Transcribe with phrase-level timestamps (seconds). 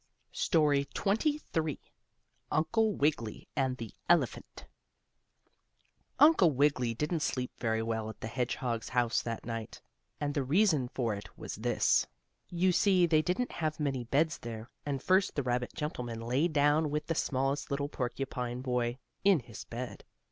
[0.33, 1.79] STORY XXIII
[2.51, 4.65] UNCLE WIGGILY AND THE ELEPHANT
[6.17, 9.79] Uncle Wiggily didn't sleep very well at the hedgehog's house that night,
[10.19, 12.07] and the reason for it was this:
[12.49, 16.89] You see they didn't have many beds there, and first the rabbit gentleman lay down
[16.89, 20.03] with the smallest little porcupine boy, in his bed.